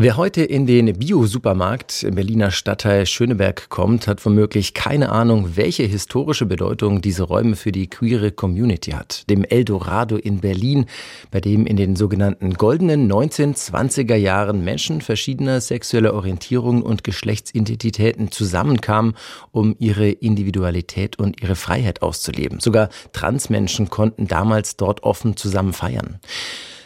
Wer 0.00 0.16
heute 0.16 0.44
in 0.44 0.68
den 0.68 0.96
Bio-Supermarkt 0.96 2.04
im 2.04 2.14
Berliner 2.14 2.52
Stadtteil 2.52 3.04
Schöneberg 3.04 3.68
kommt, 3.68 4.06
hat 4.06 4.24
womöglich 4.24 4.72
keine 4.72 5.08
Ahnung, 5.08 5.56
welche 5.56 5.82
historische 5.82 6.46
Bedeutung 6.46 7.02
diese 7.02 7.24
Räume 7.24 7.56
für 7.56 7.72
die 7.72 7.90
queere 7.90 8.30
Community 8.30 8.92
hat. 8.92 9.28
Dem 9.28 9.42
Eldorado 9.42 10.14
in 10.14 10.38
Berlin, 10.38 10.86
bei 11.32 11.40
dem 11.40 11.66
in 11.66 11.76
den 11.76 11.96
sogenannten 11.96 12.54
goldenen 12.54 13.10
1920er 13.10 14.14
Jahren 14.14 14.62
Menschen 14.62 15.00
verschiedener 15.00 15.60
sexueller 15.60 16.14
Orientierungen 16.14 16.84
und 16.84 17.02
Geschlechtsidentitäten 17.02 18.30
zusammenkamen, 18.30 19.16
um 19.50 19.74
ihre 19.80 20.10
Individualität 20.10 21.18
und 21.18 21.42
ihre 21.42 21.56
Freiheit 21.56 22.02
auszuleben. 22.02 22.60
Sogar 22.60 22.90
Transmenschen 23.12 23.90
konnten 23.90 24.28
damals 24.28 24.76
dort 24.76 25.02
offen 25.02 25.36
zusammen 25.36 25.72
feiern. 25.72 26.20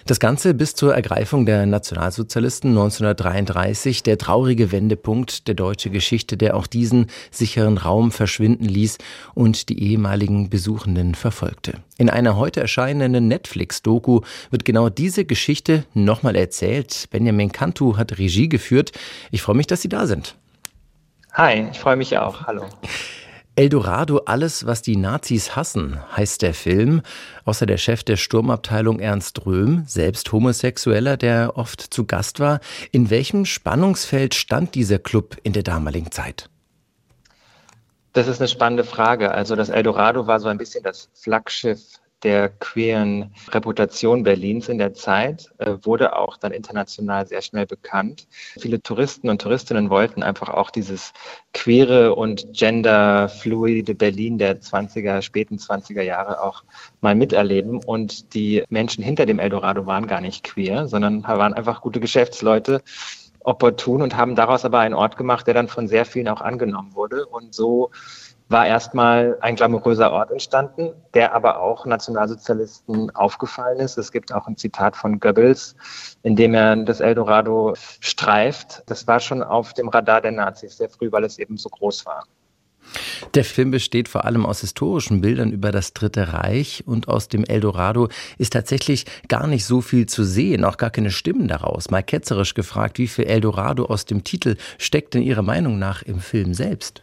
Das 0.06 0.19
Ganze 0.19 0.52
bis 0.55 0.74
zur 0.74 0.95
Ergreifung 0.95 1.47
der 1.47 1.65
Nationalsozialisten 1.65 2.70
1933, 2.70 4.02
der 4.02 4.19
traurige 4.19 4.73
Wendepunkt 4.73 5.47
der 5.47 5.55
deutschen 5.55 5.93
Geschichte, 5.93 6.37
der 6.37 6.56
auch 6.56 6.66
diesen 6.66 7.06
sicheren 7.30 7.79
Raum 7.79 8.10
verschwinden 8.10 8.65
ließ 8.65 8.98
und 9.34 9.69
die 9.69 9.80
ehemaligen 9.80 10.51
Besuchenden 10.51 11.15
verfolgte. 11.15 11.74
In 11.98 12.10
einer 12.10 12.37
heute 12.37 12.60
erscheinenden 12.60 13.29
Netflix-Doku 13.29 14.23
wird 14.51 14.65
genau 14.65 14.88
diese 14.88 15.24
Geschichte 15.24 15.84
nochmal 15.95 16.34
erzählt. 16.34 17.07
Benjamin 17.10 17.52
Cantu 17.52 17.96
hat 17.96 18.19
Regie 18.19 18.48
geführt. 18.48 18.91
Ich 19.30 19.43
freue 19.43 19.57
mich, 19.57 19.69
dass 19.69 19.82
Sie 19.82 19.88
da 19.88 20.07
sind. 20.07 20.34
Hi, 21.34 21.69
ich 21.71 21.79
freue 21.79 21.96
mich 21.96 22.19
auch. 22.19 22.46
Hallo. 22.46 22.66
Eldorado, 23.55 24.23
alles, 24.24 24.65
was 24.65 24.80
die 24.80 24.97
Nazis 24.97 25.55
hassen, 25.56 26.01
heißt 26.16 26.41
der 26.41 26.55
Film. 26.55 27.02
Außer 27.45 27.66
der 27.66 27.77
Chef 27.77 28.02
der 28.02 28.16
Sturmabteilung 28.16 28.98
Ernst 28.98 29.45
Röhm, 29.45 29.84
selbst 29.87 30.33
Homosexueller, 30.33 31.19
der 31.19 31.57
oft 31.57 31.80
zu 31.80 32.07
Gast 32.07 32.41
war. 32.41 32.60
In 32.93 33.10
welchem 33.10 33.45
Spannungsfeld 33.45 34.35
stand 34.35 34.74
dieser 34.74 34.99
Club 34.99 35.37
in 35.43 35.52
der 35.52 35.65
damaligen 35.65 36.10
Zeit? 36.10 36.49
Das 38.15 38.26
ist 38.26 38.41
eine 38.41 38.49
spannende 38.49 38.85
Frage. 38.85 39.32
Also 39.32 39.54
das 39.54 39.69
Eldorado 39.69 40.26
war 40.26 40.41
so 40.41 40.48
ein 40.48 40.59
bisschen 40.59 40.82
das 40.82 41.10
Flaggschiff 41.13 41.80
der 42.23 42.48
queeren 42.48 43.32
Reputation 43.51 44.23
Berlins 44.23 44.68
in 44.68 44.78
der 44.78 44.95
Zeit, 44.95 45.52
äh, 45.59 45.76
wurde 45.82 46.16
auch 46.16 46.37
dann 46.37 46.52
international 46.52 47.26
sehr 47.26 47.42
schnell 47.42 47.66
bekannt. 47.66 48.26
Viele 48.59 48.82
Touristen 48.82 49.29
und 49.29 49.42
Touristinnen 49.42 49.90
wollten 49.90 50.23
einfach 50.23 50.48
auch 50.48 50.70
dieses 50.70 51.12
queere 51.52 52.14
und 52.14 52.46
genderfluide 52.52 53.95
Berlin 53.95 54.38
der 54.38 54.60
20er, 54.60 55.23
späten 55.23 55.56
20er 55.56 56.02
Jahre 56.02 56.42
auch 56.42 56.64
mal 57.01 57.14
miterleben. 57.14 57.82
Und 57.84 58.34
die 58.34 58.64
Menschen 58.68 59.02
hinter 59.02 59.26
dem 59.26 59.38
Eldorado 59.38 59.86
waren 59.86 60.07
gar 60.07 60.20
nicht 60.20 60.45
queer, 60.45 60.86
sondern 60.88 61.24
waren 61.24 61.54
einfach 61.54 61.80
gute 61.80 62.01
Geschäftsleute, 62.01 62.82
opportun 63.45 64.03
und 64.03 64.16
haben 64.16 64.36
daraus 64.36 64.64
aber 64.64 64.81
einen 64.81 64.94
Ort 64.94 65.16
gemacht, 65.16 65.47
der 65.47 65.54
dann 65.54 65.69
von 65.69 65.88
sehr 65.88 66.04
vielen 66.04 66.28
auch 66.28 66.41
angenommen 66.41 66.94
wurde. 66.94 67.26
Und 67.26 67.54
so 67.54 67.91
war 68.48 68.66
erstmal 68.66 69.38
ein 69.41 69.56
glamouröser 69.56 70.12
Ort 70.12 70.31
entstanden, 70.31 70.93
der 71.15 71.34
aber 71.34 71.60
auch 71.60 71.87
Nationalsozialisten 71.87 73.15
aufgefallen 73.15 73.81
ist. 73.81 73.97
Es 73.97 74.12
gibt 74.12 74.32
auch 74.32 74.47
ein 74.47 74.56
Zitat 74.56 74.97
von 74.97 75.21
Goebbels, 75.21 75.75
in 76.22 76.37
dem 76.37 76.54
er 76.54 76.76
das 76.76 77.00
Eldorado 77.00 77.75
streift. 78.00 78.82
Das 78.87 79.06
war 79.06 79.20
schon 79.20 79.43
auf 79.43 79.72
dem 79.72 79.88
Radar 79.88 80.20
der 80.20 80.32
Nazis 80.32 80.76
sehr 80.76 80.91
früh, 80.91 81.10
weil 81.10 81.25
es 81.25 81.38
eben 81.38 81.56
so 81.56 81.69
groß 81.69 82.04
war. 82.06 82.25
Der 83.34 83.44
Film 83.44 83.70
besteht 83.70 84.09
vor 84.09 84.25
allem 84.25 84.44
aus 84.44 84.60
historischen 84.60 85.20
Bildern 85.20 85.53
über 85.53 85.72
das 85.72 85.94
Dritte 85.94 86.32
Reich 86.32 86.82
und 86.87 87.09
aus 87.09 87.28
dem 87.28 87.44
Eldorado 87.44 88.09
ist 88.38 88.53
tatsächlich 88.53 89.06
gar 89.28 89.47
nicht 89.47 89.65
so 89.65 89.81
viel 89.81 90.06
zu 90.06 90.25
sehen, 90.25 90.65
auch 90.65 90.76
gar 90.76 90.91
keine 90.91 91.10
Stimmen 91.10 91.48
daraus. 91.48 91.91
Mal 91.91 92.03
ketzerisch 92.03 92.54
gefragt, 92.54 92.98
wie 92.98 93.09
viel 93.09 93.25
Eldorado 93.25 93.87
aus 93.87 94.04
dem 94.04 94.25
Titel 94.25 94.56
steckt 94.78 95.15
in 95.15 95.22
Ihrer 95.22 95.43
Meinung 95.43 95.78
nach 95.78 96.03
im 96.03 96.20
Film 96.20 96.54
selbst? 96.54 97.03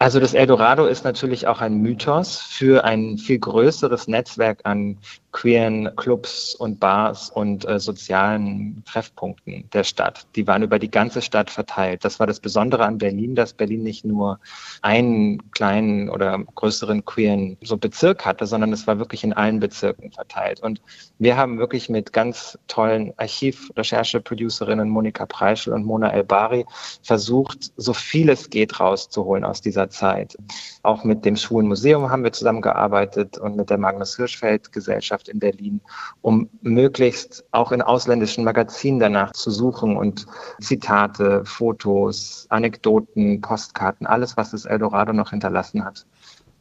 Also 0.00 0.20
das 0.20 0.32
Eldorado 0.32 0.86
ist 0.86 1.02
natürlich 1.02 1.48
auch 1.48 1.60
ein 1.60 1.82
Mythos 1.82 2.40
für 2.40 2.84
ein 2.84 3.18
viel 3.18 3.40
größeres 3.40 4.06
Netzwerk 4.06 4.60
an 4.62 4.98
queeren 5.32 5.94
Clubs 5.96 6.54
und 6.54 6.78
Bars 6.78 7.30
und 7.30 7.68
äh, 7.68 7.78
sozialen 7.78 8.82
Treffpunkten 8.86 9.68
der 9.72 9.84
Stadt. 9.84 10.26
Die 10.36 10.46
waren 10.46 10.62
über 10.62 10.78
die 10.78 10.90
ganze 10.90 11.20
Stadt 11.20 11.50
verteilt. 11.50 12.04
Das 12.04 12.18
war 12.20 12.26
das 12.26 12.40
Besondere 12.40 12.84
an 12.84 12.98
Berlin, 12.98 13.34
dass 13.34 13.52
Berlin 13.52 13.82
nicht 13.82 14.04
nur 14.04 14.38
einen 14.82 15.50
kleinen 15.50 16.08
oder 16.08 16.38
größeren 16.54 17.04
queeren 17.04 17.56
so 17.60 17.76
Bezirk 17.76 18.24
hatte, 18.24 18.46
sondern 18.46 18.72
es 18.72 18.86
war 18.86 18.98
wirklich 18.98 19.24
in 19.24 19.32
allen 19.32 19.60
Bezirken 19.60 20.12
verteilt. 20.12 20.60
Und 20.60 20.80
wir 21.18 21.36
haben 21.36 21.58
wirklich 21.58 21.88
mit 21.88 22.12
ganz 22.12 22.58
tollen 22.68 23.12
Archiv-Recherche-Producerinnen 23.16 24.88
Monika 24.88 25.26
Preischel 25.26 25.72
und 25.72 25.84
Mona 25.84 26.10
Elbari 26.10 26.66
versucht, 27.02 27.72
so 27.76 27.92
viel 27.92 28.28
es 28.28 28.48
geht 28.48 28.80
rauszuholen 28.80 29.44
aus 29.44 29.60
dieser 29.60 29.87
Zeit. 29.88 30.36
Auch 30.82 31.04
mit 31.04 31.24
dem 31.24 31.36
Schwulen 31.36 31.68
Museum 31.68 32.10
haben 32.10 32.24
wir 32.24 32.32
zusammengearbeitet 32.32 33.38
und 33.38 33.56
mit 33.56 33.70
der 33.70 33.78
Magnus 33.78 34.16
Hirschfeld 34.16 34.72
Gesellschaft 34.72 35.08
Gesellschaft 35.08 35.28
in 35.28 35.38
Berlin, 35.38 35.80
um 36.22 36.48
möglichst 36.62 37.44
auch 37.52 37.72
in 37.72 37.82
ausländischen 37.82 38.44
Magazinen 38.44 38.98
danach 38.98 39.32
zu 39.32 39.50
suchen 39.50 39.96
und 39.96 40.26
Zitate, 40.60 41.44
Fotos, 41.44 42.46
Anekdoten, 42.48 43.40
Postkarten, 43.40 44.06
alles, 44.06 44.36
was 44.36 44.50
das 44.50 44.64
Eldorado 44.64 45.12
noch 45.12 45.30
hinterlassen 45.30 45.84
hat 45.84 46.06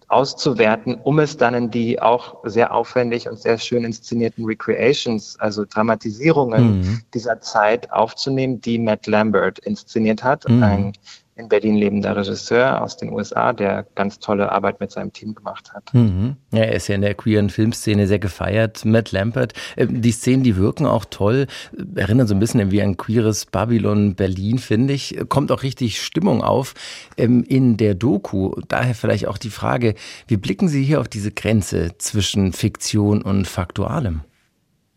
auszuwerten, 0.10 0.96
um 0.96 1.20
es 1.20 1.36
dann 1.36 1.54
in 1.54 1.70
die 1.70 2.02
auch 2.02 2.38
sehr 2.46 2.74
aufwendig 2.74 3.28
und 3.28 3.40
sehr 3.40 3.58
schön 3.58 3.84
inszenierten 3.84 4.46
Recreations, 4.46 5.38
also 5.38 5.66
Dramatisierungen 5.66 6.80
mhm. 6.80 7.02
dieser 7.14 7.42
Zeit 7.42 7.92
aufzunehmen, 7.92 8.62
die 8.62 8.80
Matt 8.80 9.06
Lambert 9.06 9.60
inszeniert 9.60 10.24
hat, 10.24 10.48
mhm. 10.48 10.64
ein 10.64 10.94
in 11.38 11.50
Berlin 11.50 11.76
lebender 11.76 12.16
Regisseur 12.16 12.82
aus 12.82 12.98
den 12.98 13.12
USA, 13.12 13.54
der 13.54 13.86
ganz 13.96 14.20
tolle 14.20 14.52
Arbeit 14.52 14.80
mit 14.80 14.92
seinem 14.92 15.14
Team 15.14 15.36
gemacht 15.36 15.72
hat. 15.74 15.94
Mhm. 15.94 16.36
Ja, 16.52 16.64
er 16.64 16.74
ist 16.74 16.88
ja 16.88 16.96
in 16.96 17.02
der 17.02 17.14
queeren 17.14 17.50
Filmszene 17.50 18.08
sehr 18.08 18.20
gefeiert. 18.20 18.86
Matt 18.86 19.12
Lampert. 19.12 19.54
Ähm, 19.76 20.02
die 20.02 20.12
Szenen, 20.12 20.44
die 20.44 20.56
wirken 20.58 20.86
auch 20.86 21.06
toll, 21.06 21.48
erinnern 21.96 22.28
so 22.28 22.34
ein 22.34 22.40
bisschen 22.40 22.72
wie 22.72 22.82
ein 22.82 22.98
queeres 22.98 23.46
Babylon 23.46 24.16
Berlin, 24.16 24.58
finde 24.58 24.94
ich. 24.94 25.18
Kommt 25.30 25.52
auch 25.52 25.64
richtig 25.64 26.02
Stimmung 26.02 26.42
auf 26.42 26.74
ähm, 27.18 27.44
in 27.48 27.78
der 27.78 27.94
Doku. 27.94 28.52
Daher 28.68 28.96
vielleicht 28.96 29.28
auch 29.28 29.38
die 29.38 29.52
Frage, 29.52 29.94
wie 30.28 30.38
blicken 30.38 30.68
Sie 30.68 30.84
hier 30.84 31.00
auf 31.00 31.08
diese 31.08 31.32
Grenze 31.32 31.98
zwischen 32.00 32.52
Fiktion 32.52 33.22
und 33.22 33.48
Faktualem? 33.48 34.22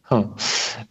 Hm. 0.04 0.30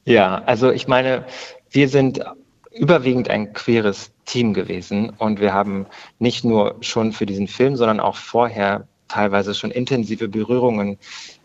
Ja, 0.05 0.43
also 0.45 0.71
ich 0.71 0.87
meine, 0.87 1.25
wir 1.71 1.89
sind 1.89 2.23
überwiegend 2.71 3.29
ein 3.29 3.53
queeres 3.53 4.11
Team 4.25 4.53
gewesen 4.53 5.11
und 5.17 5.39
wir 5.39 5.53
haben 5.53 5.87
nicht 6.19 6.43
nur 6.45 6.77
schon 6.81 7.13
für 7.13 7.25
diesen 7.25 7.47
Film, 7.47 7.75
sondern 7.75 7.99
auch 7.99 8.15
vorher 8.15 8.87
teilweise 9.07 9.55
schon 9.55 9.71
intensive 9.71 10.27
Berührungen 10.27 10.97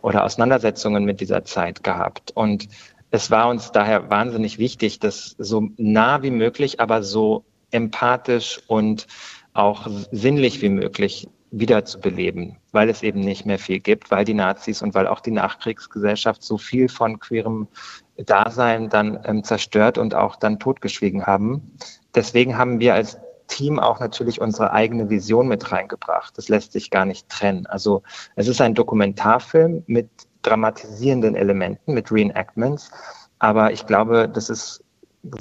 oder 0.03 0.25
Auseinandersetzungen 0.25 1.05
mit 1.05 1.21
dieser 1.21 1.45
Zeit 1.45 1.83
gehabt. 1.83 2.31
Und 2.35 2.69
es 3.11 3.31
war 3.31 3.49
uns 3.49 3.73
daher 3.73 4.11
wahnsinnig 4.11 4.59
wichtig, 4.59 4.99
das 4.99 5.35
so 5.39 5.69
nah 5.77 6.23
wie 6.23 6.31
möglich, 6.31 6.81
aber 6.81 7.03
so 7.03 7.45
empathisch 7.71 8.61
und 8.67 9.07
auch 9.55 9.87
sinnlich 10.11 10.61
wie 10.63 10.69
möglich 10.69 11.29
wiederzubeleben, 11.51 12.57
weil 12.73 12.91
es 12.91 13.03
eben 13.03 13.21
nicht 13.21 13.47
mehr 13.47 13.59
viel 13.59 13.79
gibt, 13.79 14.11
weil 14.11 14.25
die 14.25 14.35
Nazis 14.35 14.83
und 14.83 14.95
weil 14.95 15.07
auch 15.07 15.21
die 15.21 15.31
Nachkriegsgesellschaft 15.31 16.43
so 16.43 16.59
viel 16.59 16.89
von 16.89 17.21
queerem 17.21 17.69
Dasein 18.17 18.89
dann 18.89 19.21
ähm, 19.25 19.45
zerstört 19.45 19.99
und 19.99 20.15
auch 20.15 20.37
dann 20.37 20.59
totgeschwiegen 20.59 21.27
haben. 21.27 21.77
Deswegen 22.15 22.57
haben 22.57 22.81
wir 22.81 22.95
als 22.95 23.19
Team 23.49 23.79
auch 23.79 24.01
natürlich 24.01 24.41
unsere 24.41 24.73
eigene 24.73 25.11
Vision 25.11 25.49
mit 25.49 25.71
reingebracht. 25.71 26.37
Das 26.39 26.49
lässt 26.49 26.73
sich 26.73 26.91
gar 26.91 27.05
nicht 27.05 27.29
trennen. 27.29 27.67
Also 27.67 28.03
es 28.37 28.49
ist 28.49 28.61
ein 28.61 28.75
Dokumentarfilm 28.75 29.85
mit 29.87 30.09
dramatisierenden 30.43 31.35
Elementen, 31.35 31.95
mit 31.95 32.11
Reenactments. 32.11 32.91
Aber 33.39 33.73
ich 33.73 33.87
glaube, 33.87 34.29
das 34.29 34.49
ist 34.49 34.83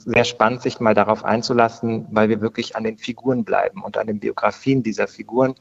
sehr 0.06 0.24
spannend, 0.24 0.62
sich 0.62 0.80
mal 0.80 0.94
darauf 0.94 1.24
einzulassen, 1.24 2.08
weil 2.12 2.30
wir 2.30 2.42
wirklich 2.42 2.76
an 2.76 2.84
den 2.84 2.98
Figuren 2.98 3.44
bleiben 3.44 3.84
und 3.84 3.98
an 3.98 4.08
den 4.08 4.20
Biografien 4.20 4.84
dieser 4.84 5.08
Figuren, 5.08 5.56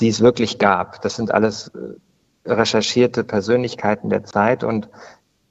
die 0.00 0.08
es 0.08 0.20
wirklich 0.20 0.58
gab. 0.58 1.02
Das 1.02 1.16
sind 1.16 1.32
alles 1.32 1.68
äh, 1.68 2.50
recherchierte 2.50 3.24
Persönlichkeiten 3.24 4.08
der 4.08 4.24
Zeit 4.24 4.64
und 4.64 4.88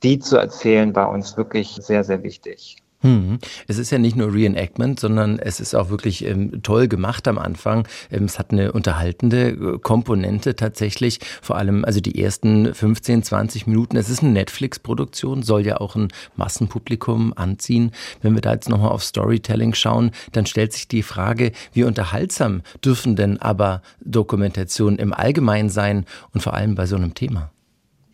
die 0.04 0.20
zu 0.20 0.38
erzählen 0.38 0.96
war 0.96 1.10
uns 1.10 1.38
wirklich 1.38 1.78
sehr, 1.82 2.04
sehr 2.04 2.24
wichtig. 2.24 2.78
Hm. 3.02 3.38
Es 3.68 3.78
ist 3.78 3.92
ja 3.92 4.00
nicht 4.00 4.16
nur 4.16 4.34
Reenactment, 4.34 5.00
sondern 5.00 5.38
es 5.38 5.60
ist 5.60 5.76
auch 5.76 5.92
wirklich 5.92 6.26
ähm, 6.26 6.64
toll 6.64 6.88
gemacht 6.88 7.28
am 7.28 7.38
Anfang. 7.38 7.88
Ähm, 8.12 8.24
es 8.24 8.40
hat 8.40 8.52
eine 8.52 8.72
unterhaltende 8.72 9.50
äh, 9.50 9.78
Komponente 9.78 10.56
tatsächlich, 10.56 11.20
vor 11.44 11.58
allem 11.58 11.86
also 11.86 12.02
die 12.02 12.20
ersten 12.20 12.74
15, 12.74 13.22
20 13.22 13.68
Minuten. 13.68 13.98
Es 13.98 14.10
ist 14.10 14.24
eine 14.24 14.32
Netflix-Produktion, 14.32 15.44
soll 15.44 15.68
ja 15.68 15.80
auch 15.80 15.96
ein 15.96 16.08
Massenpublikum 16.36 17.34
anziehen. 17.36 17.92
Wenn 18.24 18.34
wir 18.34 18.42
da 18.42 18.54
jetzt 18.54 18.68
nochmal 18.68 18.90
auf 18.90 19.04
Storytelling 19.04 19.76
schauen, 19.76 20.10
dann 20.32 20.48
stellt 20.48 20.74
sich 20.74 20.88
die 20.88 21.04
Frage, 21.04 21.52
wie 21.74 21.84
unterhaltsam 21.84 22.64
dürfen 22.84 23.16
denn 23.16 23.40
aber 23.40 23.84
Dokumentationen 24.04 24.98
im 24.98 25.14
Allgemeinen 25.14 25.70
sein 25.70 26.06
und 26.34 26.42
vor 26.42 26.56
allem 26.56 26.74
bei 26.74 26.88
so 26.88 26.96
einem 26.96 27.14
Thema? 27.14 27.52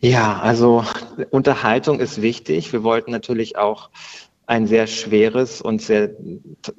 Ja, 0.04 0.38
also 0.38 0.84
Unterhaltung 1.30 1.98
ist 1.98 2.20
wichtig. 2.20 2.74
Wir 2.74 2.82
wollten 2.82 3.10
natürlich 3.10 3.56
auch 3.56 3.88
ein 4.46 4.66
sehr 4.66 4.86
schweres 4.86 5.62
und 5.62 5.80
sehr 5.80 6.10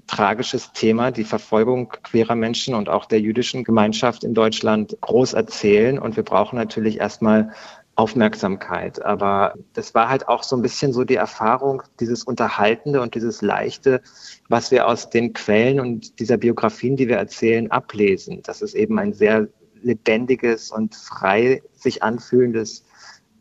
tragisches 0.06 0.74
Thema, 0.74 1.10
die 1.10 1.24
Verfolgung 1.24 1.90
queerer 2.04 2.36
Menschen 2.36 2.76
und 2.76 2.88
auch 2.88 3.06
der 3.06 3.20
jüdischen 3.20 3.64
Gemeinschaft 3.64 4.24
in 4.24 4.36
Deutschland 4.36 4.96
groß 5.02 5.34
erzählen. 5.34 5.98
Und 5.98 6.18
wir 6.18 6.22
brauchen 6.22 6.56
natürlich 6.56 7.00
erstmal 7.00 7.52
Aufmerksamkeit. 7.96 9.04
Aber 9.04 9.56
das 9.74 9.96
war 9.96 10.08
halt 10.08 10.28
auch 10.28 10.44
so 10.44 10.56
ein 10.56 10.62
bisschen 10.62 10.94
so 10.94 11.04
die 11.04 11.16
Erfahrung, 11.16 11.82
dieses 12.00 12.26
Unterhaltende 12.26 13.02
und 13.02 13.16
dieses 13.16 13.42
Leichte, 13.42 14.04
was 14.50 14.70
wir 14.70 14.88
aus 14.88 15.10
den 15.10 15.34
Quellen 15.34 15.80
und 15.80 16.20
dieser 16.20 16.38
Biografien, 16.38 16.96
die 16.96 17.08
wir 17.08 17.18
erzählen, 17.18 17.72
ablesen. 17.72 18.44
Das 18.44 18.62
ist 18.62 18.76
eben 18.76 19.00
ein 19.00 19.14
sehr 19.14 19.48
lebendiges 19.82 20.70
und 20.70 20.94
frei 20.94 21.64
sich 21.74 22.04
anfühlendes 22.04 22.85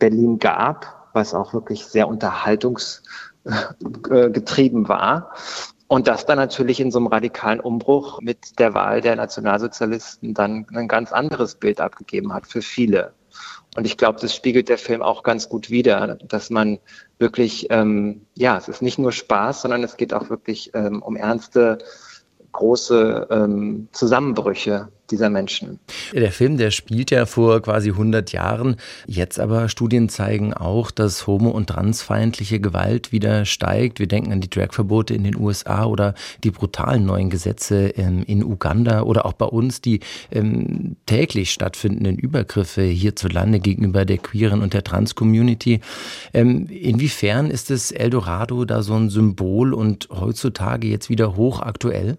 Berlin 0.05 0.39
gab, 0.39 1.09
was 1.15 1.33
auch 1.33 1.55
wirklich 1.55 1.87
sehr 1.87 2.07
unterhaltungsgetrieben 2.09 4.87
war. 4.87 5.33
Und 5.89 6.09
das 6.09 6.27
dann 6.27 6.37
natürlich 6.37 6.79
in 6.79 6.91
so 6.91 6.99
einem 6.99 7.07
radikalen 7.07 7.61
Umbruch 7.61 8.21
mit 8.21 8.59
der 8.59 8.75
Wahl 8.75 9.01
der 9.01 9.17
Nationalsozialisten 9.17 10.35
dann 10.35 10.67
ein 10.75 10.89
ganz 10.89 11.11
anderes 11.11 11.55
Bild 11.55 11.81
abgegeben 11.81 12.35
hat 12.35 12.47
für 12.47 12.61
viele. 12.61 13.15
Und 13.77 13.87
ich 13.87 13.97
glaube, 13.97 14.21
das 14.21 14.35
spiegelt 14.35 14.69
der 14.69 14.77
Film 14.77 15.01
auch 15.01 15.23
ganz 15.23 15.49
gut 15.49 15.71
wider, 15.71 16.19
dass 16.29 16.51
man 16.51 16.81
wirklich, 17.19 17.69
ähm, 17.71 18.27
ja, 18.35 18.59
es 18.59 18.69
ist 18.69 18.83
nicht 18.83 18.99
nur 18.99 19.13
Spaß, 19.13 19.63
sondern 19.63 19.83
es 19.85 19.97
geht 19.97 20.13
auch 20.13 20.29
wirklich 20.29 20.71
ähm, 20.75 21.01
um 21.01 21.17
ernste, 21.17 21.79
große 22.55 23.27
ähm, 23.31 23.89
Zusammenbrüche 23.93 24.89
dieser 25.11 25.29
Menschen. 25.29 25.81
Der 26.13 26.33
Film, 26.33 26.57
der 26.57 26.71
spielt 26.71 27.11
ja 27.11 27.27
vor 27.27 27.61
quasi 27.61 27.91
100 27.91 28.33
Jahren. 28.33 28.77
Jetzt 29.07 29.39
aber 29.39 29.69
Studien 29.69 30.09
zeigen 30.09 30.55
auch, 30.55 30.91
dass 30.91 31.27
homo- 31.27 31.51
und 31.51 31.69
transfeindliche 31.69 32.59
Gewalt 32.59 33.13
wieder 33.13 33.45
steigt. 33.45 33.99
Wir 33.99 34.07
denken 34.07 34.33
an 34.33 34.41
die 34.41 34.49
Dragverbote 34.49 35.13
in 35.13 35.25
den 35.25 35.37
USA 35.37 35.85
oder 35.85 36.15
die 36.43 36.51
brutalen 36.51 37.05
neuen 37.05 37.29
Gesetze 37.29 37.87
in, 37.89 38.23
in 38.23 38.43
Uganda 38.43 39.03
oder 39.03 39.27
auch 39.27 39.35
bei 39.35 39.47
uns 39.47 39.83
die 39.83 40.01
ähm, 40.31 40.97
täglich 41.05 41.51
stattfindenden 41.51 42.17
Übergriffe 42.19 42.83
hierzulande 42.83 43.61
gegenüber 43.61 44.07
der 44.07 44.19
queeren 44.19 44.63
und 44.63 44.73
der 44.73 44.85
Trans-Community. 44.85 45.81
Ähm, 46.33 46.67
inwiefern 46.69 47.51
ist 47.51 47.71
es 47.71 47.93
Eldorado 47.93 48.65
da 48.65 48.83
so 48.83 48.95
ein 48.95 49.11
Symbol 49.11 49.75
und 49.75 50.09
heutzutage 50.11 50.89
jetzt 50.89 51.11
wieder 51.11 51.37
hochaktuell? 51.37 52.17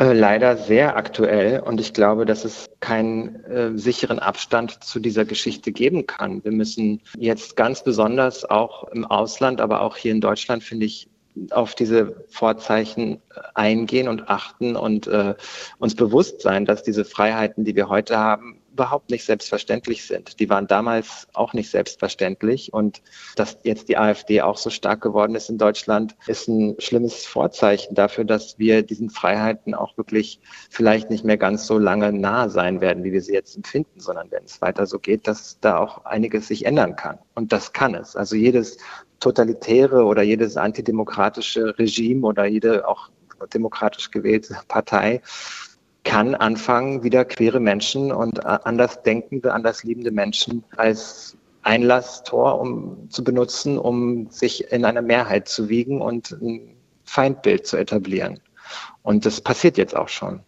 Äh, 0.00 0.14
leider 0.14 0.56
sehr 0.56 0.96
aktuell 0.96 1.60
und 1.60 1.78
ich 1.78 1.92
glaube, 1.92 2.24
dass 2.24 2.46
es 2.46 2.70
keinen 2.80 3.44
äh, 3.44 3.76
sicheren 3.76 4.18
Abstand 4.18 4.82
zu 4.82 4.98
dieser 4.98 5.26
Geschichte 5.26 5.72
geben 5.72 6.06
kann. 6.06 6.42
Wir 6.42 6.52
müssen 6.52 7.02
jetzt 7.18 7.54
ganz 7.54 7.84
besonders 7.84 8.48
auch 8.48 8.84
im 8.84 9.04
Ausland, 9.04 9.60
aber 9.60 9.82
auch 9.82 9.98
hier 9.98 10.12
in 10.12 10.22
Deutschland, 10.22 10.64
finde 10.64 10.86
ich, 10.86 11.10
auf 11.50 11.74
diese 11.74 12.24
Vorzeichen 12.30 13.20
eingehen 13.54 14.08
und 14.08 14.28
achten 14.30 14.74
und 14.74 15.06
äh, 15.06 15.34
uns 15.78 15.94
bewusst 15.94 16.40
sein, 16.40 16.64
dass 16.64 16.82
diese 16.82 17.04
Freiheiten, 17.04 17.64
die 17.66 17.76
wir 17.76 17.90
heute 17.90 18.16
haben, 18.16 18.59
überhaupt 18.72 19.10
nicht 19.10 19.24
selbstverständlich 19.24 20.06
sind. 20.06 20.40
Die 20.40 20.48
waren 20.48 20.66
damals 20.66 21.28
auch 21.34 21.52
nicht 21.52 21.70
selbstverständlich. 21.70 22.72
Und 22.72 23.02
dass 23.36 23.58
jetzt 23.62 23.88
die 23.88 23.96
AfD 23.96 24.40
auch 24.40 24.56
so 24.56 24.70
stark 24.70 25.00
geworden 25.00 25.34
ist 25.34 25.50
in 25.50 25.58
Deutschland, 25.58 26.16
ist 26.26 26.48
ein 26.48 26.76
schlimmes 26.78 27.26
Vorzeichen 27.26 27.94
dafür, 27.94 28.24
dass 28.24 28.58
wir 28.58 28.82
diesen 28.82 29.10
Freiheiten 29.10 29.74
auch 29.74 29.96
wirklich 29.96 30.40
vielleicht 30.70 31.10
nicht 31.10 31.24
mehr 31.24 31.36
ganz 31.36 31.66
so 31.66 31.78
lange 31.78 32.12
nahe 32.12 32.50
sein 32.50 32.80
werden, 32.80 33.04
wie 33.04 33.12
wir 33.12 33.22
sie 33.22 33.34
jetzt 33.34 33.56
empfinden, 33.56 34.00
sondern 34.00 34.30
wenn 34.30 34.44
es 34.44 34.62
weiter 34.62 34.86
so 34.86 34.98
geht, 34.98 35.26
dass 35.26 35.58
da 35.60 35.78
auch 35.78 36.04
einiges 36.04 36.48
sich 36.48 36.66
ändern 36.66 36.96
kann. 36.96 37.18
Und 37.34 37.52
das 37.52 37.72
kann 37.72 37.94
es. 37.94 38.16
Also 38.16 38.36
jedes 38.36 38.78
totalitäre 39.18 40.04
oder 40.04 40.22
jedes 40.22 40.56
antidemokratische 40.56 41.78
Regime 41.78 42.26
oder 42.26 42.46
jede 42.46 42.88
auch 42.88 43.10
demokratisch 43.54 44.10
gewählte 44.10 44.58
Partei 44.68 45.22
kann 46.04 46.34
anfangen, 46.34 47.02
wieder 47.02 47.24
queere 47.24 47.60
Menschen 47.60 48.10
und 48.12 48.44
anders 48.46 49.02
denkende, 49.02 49.52
anders 49.52 49.84
liebende 49.84 50.10
Menschen 50.10 50.64
als 50.76 51.36
Einlasstor 51.62 52.58
um, 52.58 53.08
zu 53.10 53.22
benutzen, 53.22 53.78
um 53.78 54.30
sich 54.30 54.72
in 54.72 54.84
einer 54.84 55.02
Mehrheit 55.02 55.48
zu 55.48 55.68
wiegen 55.68 56.00
und 56.00 56.32
ein 56.32 56.74
Feindbild 57.04 57.66
zu 57.66 57.76
etablieren. 57.76 58.40
Und 59.02 59.26
das 59.26 59.40
passiert 59.40 59.76
jetzt 59.76 59.96
auch 59.96 60.08
schon. 60.08 60.40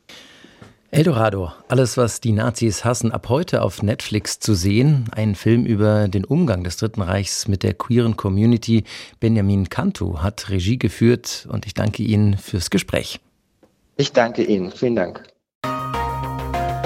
Eldorado, 0.90 1.52
alles, 1.68 1.96
was 1.96 2.20
die 2.20 2.32
Nazis 2.32 2.84
hassen, 2.84 3.12
ab 3.12 3.30
heute 3.30 3.62
auf 3.62 3.82
Netflix 3.82 4.40
zu 4.40 4.52
sehen. 4.52 5.08
Ein 5.12 5.34
Film 5.34 5.64
über 5.64 6.06
den 6.06 6.26
Umgang 6.26 6.64
des 6.64 6.76
Dritten 6.76 7.00
Reichs 7.00 7.48
mit 7.48 7.62
der 7.62 7.72
queeren 7.72 8.16
Community. 8.16 8.84
Benjamin 9.18 9.70
Cantu 9.70 10.18
hat 10.18 10.50
Regie 10.50 10.78
geführt 10.78 11.48
und 11.50 11.64
ich 11.64 11.72
danke 11.72 12.02
Ihnen 12.02 12.36
fürs 12.36 12.68
Gespräch. 12.68 13.20
Ich 13.96 14.12
danke 14.12 14.42
Ihnen. 14.42 14.70
Vielen 14.70 14.96
Dank. 14.96 15.31